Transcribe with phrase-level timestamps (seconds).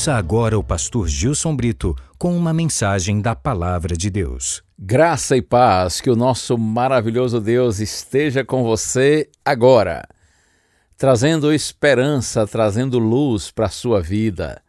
[0.00, 4.62] Ouça agora o pastor Gilson Brito com uma mensagem da Palavra de Deus.
[4.78, 10.08] Graça e paz, que o nosso maravilhoso Deus esteja com você agora,
[10.96, 14.62] trazendo esperança, trazendo luz para a sua vida.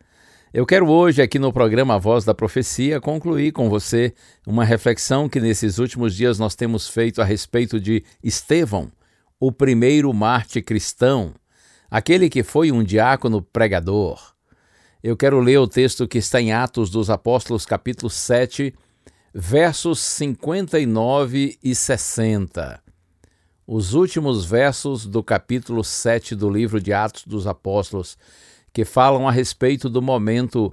[0.54, 4.14] Eu quero hoje, aqui no programa Voz da Profecia, concluir com você
[4.46, 8.92] uma reflexão que nesses últimos dias nós temos feito a respeito de Estevão,
[9.40, 11.34] o primeiro mártir cristão,
[11.90, 14.32] aquele que foi um diácono pregador.
[15.04, 18.72] Eu quero ler o texto que está em Atos dos Apóstolos, capítulo 7,
[19.34, 22.80] versos 59 e 60.
[23.66, 28.16] Os últimos versos do capítulo 7 do livro de Atos dos Apóstolos,
[28.72, 30.72] que falam a respeito do momento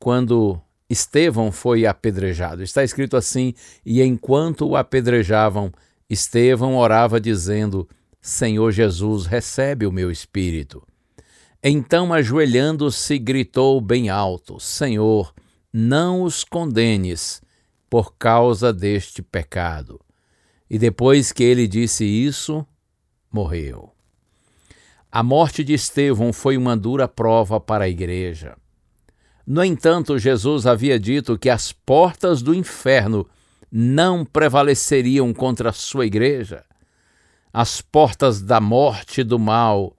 [0.00, 0.60] quando
[0.90, 2.60] Estevão foi apedrejado.
[2.60, 3.54] Está escrito assim:
[3.86, 5.70] E enquanto o apedrejavam,
[6.10, 7.88] Estevão orava, dizendo:
[8.20, 10.84] Senhor Jesus, recebe o meu espírito.
[11.66, 15.32] Então, ajoelhando-se, gritou bem alto: Senhor,
[15.72, 17.40] não os condenes
[17.88, 19.98] por causa deste pecado.
[20.68, 22.66] E depois que ele disse isso,
[23.32, 23.90] morreu.
[25.10, 28.58] A morte de Estevão foi uma dura prova para a igreja.
[29.46, 33.26] No entanto, Jesus havia dito que as portas do inferno
[33.72, 36.62] não prevaleceriam contra a sua igreja.
[37.52, 39.96] As portas da morte e do mal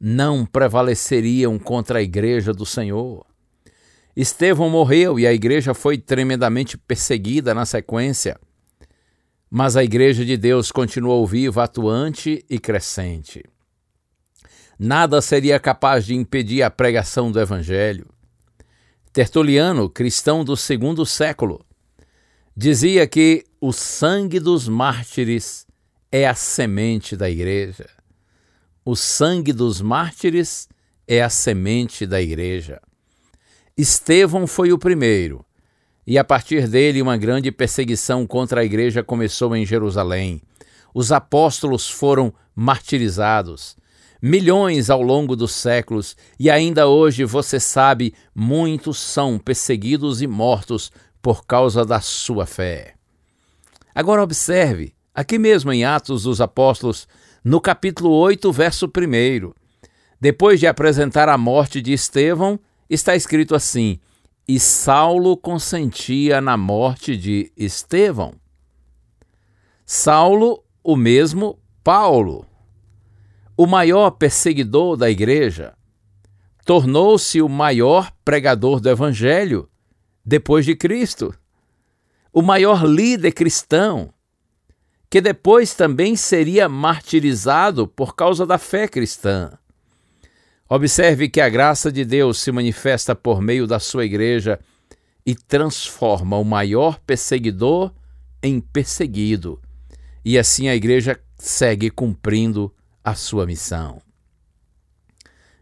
[0.00, 3.24] não prevaleceriam contra a igreja do Senhor.
[4.16, 8.38] Estevão morreu e a igreja foi tremendamente perseguida na sequência.
[9.50, 13.44] Mas a igreja de Deus continuou viva, atuante e crescente.
[14.78, 18.06] Nada seria capaz de impedir a pregação do Evangelho.
[19.12, 21.64] Tertuliano, cristão do segundo século,
[22.56, 25.66] dizia que o sangue dos mártires
[26.10, 27.93] é a semente da igreja.
[28.86, 30.68] O sangue dos mártires
[31.08, 32.82] é a semente da igreja.
[33.74, 35.42] Estevão foi o primeiro,
[36.06, 40.42] e a partir dele uma grande perseguição contra a igreja começou em Jerusalém.
[40.92, 43.74] Os apóstolos foram martirizados.
[44.20, 50.92] Milhões ao longo dos séculos, e ainda hoje você sabe, muitos são perseguidos e mortos
[51.22, 52.96] por causa da sua fé.
[53.94, 57.08] Agora observe, aqui mesmo em Atos dos Apóstolos,
[57.44, 59.52] no capítulo 8, verso 1.
[60.18, 64.00] Depois de apresentar a morte de Estevão, está escrito assim:
[64.48, 68.32] E Saulo consentia na morte de Estevão.
[69.84, 72.46] Saulo, o mesmo Paulo,
[73.54, 75.74] o maior perseguidor da igreja,
[76.64, 79.68] tornou-se o maior pregador do evangelho
[80.24, 81.34] depois de Cristo,
[82.32, 84.13] o maior líder cristão,
[85.14, 89.56] que depois também seria martirizado por causa da fé cristã.
[90.68, 94.58] Observe que a graça de Deus se manifesta por meio da sua igreja
[95.24, 97.94] e transforma o maior perseguidor
[98.42, 99.62] em perseguido,
[100.24, 102.74] e assim a igreja segue cumprindo
[103.04, 104.02] a sua missão.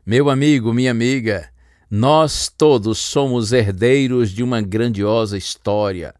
[0.06, 1.50] Meu amigo, minha amiga,
[1.90, 6.14] nós todos somos herdeiros de uma grandiosa história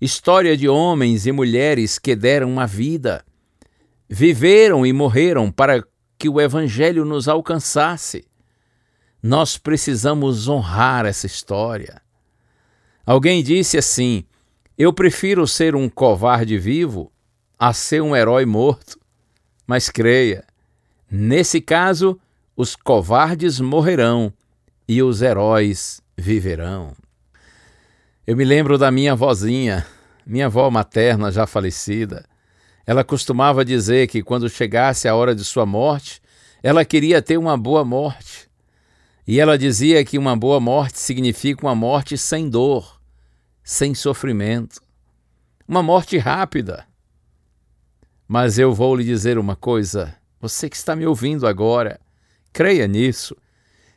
[0.00, 3.24] história de homens e mulheres que deram a vida,
[4.08, 5.84] viveram e morreram para
[6.18, 8.24] que o Evangelho nos alcançasse.
[9.22, 12.00] Nós precisamos honrar essa história.
[13.04, 14.24] Alguém disse assim:
[14.78, 17.12] Eu prefiro ser um covarde vivo
[17.58, 18.98] a ser um herói morto.
[19.66, 20.44] Mas creia,
[21.10, 22.18] nesse caso,
[22.56, 24.32] os covardes morrerão
[24.88, 26.94] e os heróis viverão.
[28.30, 29.84] Eu me lembro da minha vozinha,
[30.24, 32.24] minha avó materna já falecida.
[32.86, 36.22] Ela costumava dizer que quando chegasse a hora de sua morte,
[36.62, 38.48] ela queria ter uma boa morte.
[39.26, 43.00] E ela dizia que uma boa morte significa uma morte sem dor,
[43.64, 44.80] sem sofrimento,
[45.66, 46.86] uma morte rápida.
[48.28, 51.98] Mas eu vou lhe dizer uma coisa, você que está me ouvindo agora,
[52.52, 53.36] creia nisso.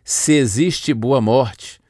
[0.04, 1.83] Se existe boa morte,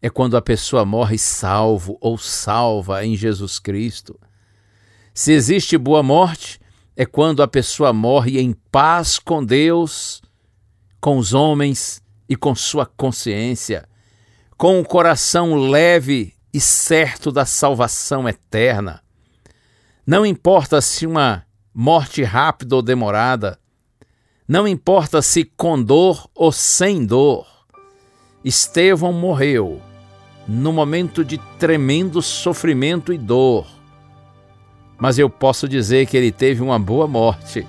[0.00, 4.18] é quando a pessoa morre salvo ou salva em Jesus Cristo.
[5.14, 6.60] Se existe boa morte,
[6.94, 10.22] é quando a pessoa morre em paz com Deus,
[11.00, 13.88] com os homens e com sua consciência,
[14.56, 19.02] com o coração leve e certo da salvação eterna.
[20.06, 21.44] Não importa se uma
[21.74, 23.58] morte rápida ou demorada,
[24.48, 27.46] não importa se com dor ou sem dor,
[28.46, 29.82] Estevão morreu
[30.46, 33.66] no momento de tremendo sofrimento e dor.
[34.96, 37.66] Mas eu posso dizer que ele teve uma boa morte,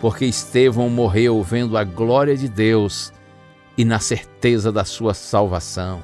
[0.00, 3.12] porque Estevão morreu vendo a glória de Deus
[3.76, 6.00] e na certeza da sua salvação.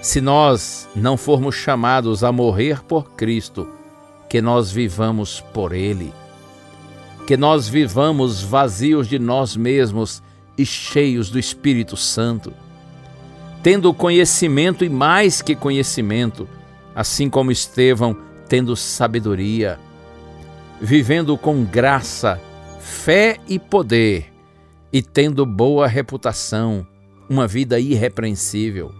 [0.00, 3.68] Se nós não formos chamados a morrer por Cristo,
[4.28, 6.14] que nós vivamos por Ele.
[7.26, 10.22] Que nós vivamos vazios de nós mesmos
[10.56, 12.52] e cheios do Espírito Santo,
[13.62, 16.48] tendo conhecimento e mais que conhecimento,
[16.94, 18.16] assim como Estevão,
[18.48, 19.78] tendo sabedoria,
[20.80, 22.40] vivendo com graça,
[22.80, 24.32] fé e poder,
[24.92, 26.86] e tendo boa reputação,
[27.28, 28.94] uma vida irrepreensível.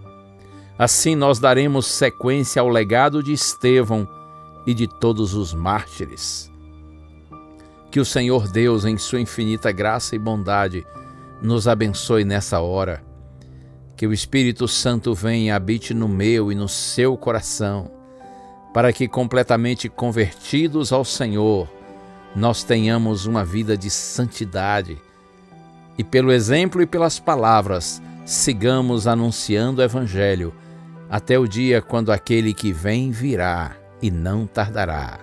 [0.77, 4.07] Assim nós daremos sequência ao legado de Estevão
[4.65, 6.51] e de todos os mártires.
[7.89, 10.85] Que o Senhor Deus, em Sua infinita graça e bondade,
[11.41, 13.03] nos abençoe nessa hora.
[13.95, 17.91] Que o Espírito Santo venha e habite no meu e no seu coração,
[18.73, 21.67] para que, completamente convertidos ao Senhor,
[22.35, 24.97] nós tenhamos uma vida de santidade
[25.97, 30.53] e, pelo exemplo e pelas palavras, sigamos anunciando o Evangelho
[31.09, 35.19] até o dia quando aquele que vem virá e não tardará.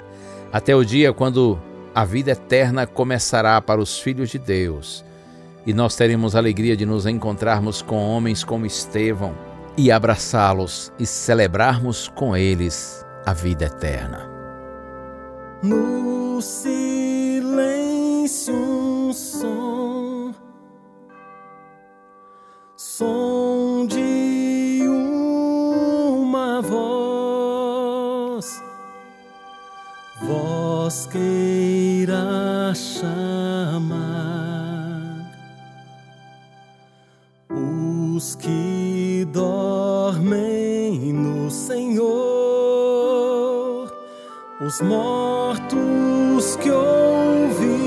[0.52, 1.60] Até o dia quando
[1.94, 5.04] a vida eterna começará para os filhos de Deus
[5.66, 9.34] e nós teremos a alegria de nos encontrarmos com homens como Estevão
[9.76, 14.28] e abraçá-los e celebrarmos com eles a vida eterna.
[15.62, 20.34] No silêncio, um som,
[22.76, 28.62] som de uma voz,
[30.20, 34.03] voz queira chamar.
[38.24, 42.02] Os que dormem no Senhor,
[44.66, 47.84] os mortos que ouvirão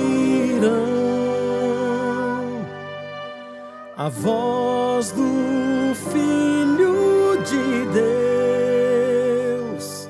[3.97, 7.87] a voz do Filho de
[9.65, 10.07] Deus.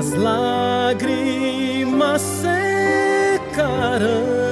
[0.00, 1.82] As lágrimas
[3.42, 4.49] secarão.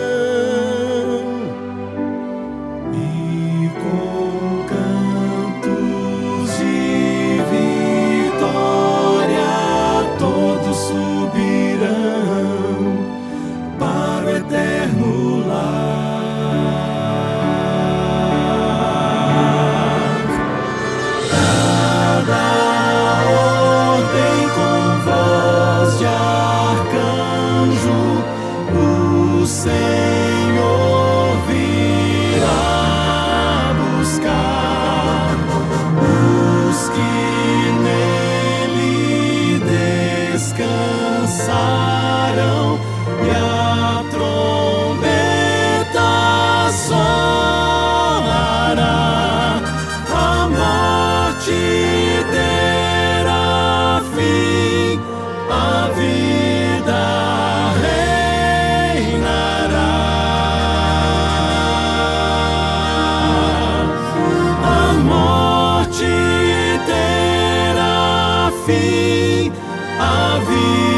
[68.68, 69.50] fim
[69.98, 70.97] a vida.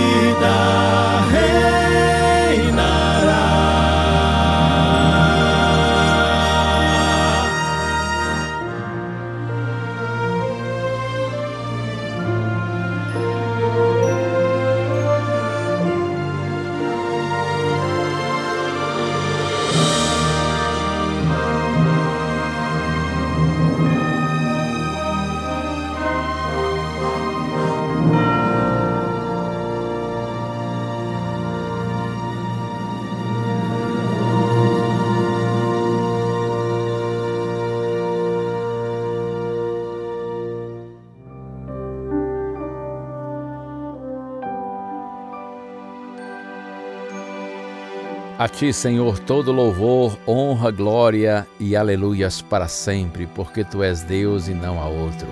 [48.40, 54.48] A ti, Senhor, todo louvor, honra, glória e aleluias para sempre, porque tu és Deus
[54.48, 55.28] e não há outro.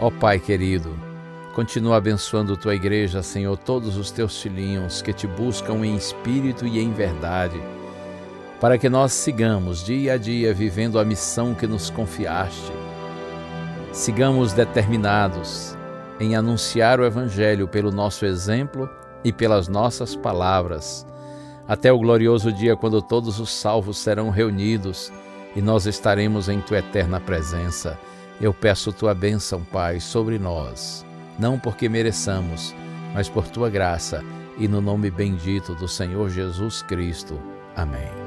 [0.00, 0.96] Ó Pai querido,
[1.54, 6.80] continua abençoando tua igreja, Senhor, todos os teus filhinhos que te buscam em espírito e
[6.80, 7.60] em verdade,
[8.58, 12.72] para que nós sigamos dia a dia vivendo a missão que nos confiaste.
[13.92, 15.76] Sigamos determinados
[16.18, 18.88] em anunciar o Evangelho pelo nosso exemplo
[19.22, 21.06] e pelas nossas palavras
[21.66, 25.12] até o glorioso dia quando todos os salvos serão reunidos
[25.56, 27.98] e nós estaremos em tua eterna presença.
[28.40, 31.04] Eu peço tua bênção, Pai, sobre nós,
[31.38, 32.74] não porque mereçamos,
[33.14, 34.22] mas por tua graça
[34.58, 37.38] e no nome bendito do Senhor Jesus Cristo.
[37.76, 38.23] Amém.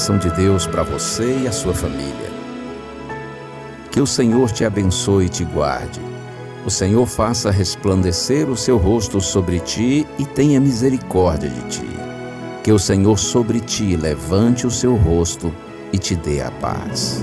[0.00, 2.30] Bênção de Deus para você e a sua família.
[3.90, 6.00] Que o Senhor te abençoe e te guarde.
[6.64, 11.88] O Senhor faça resplandecer o seu rosto sobre ti e tenha misericórdia de ti.
[12.64, 15.54] Que o Senhor sobre ti levante o seu rosto
[15.92, 17.22] e te dê a paz.